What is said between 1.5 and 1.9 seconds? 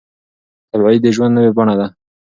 بڼه وه.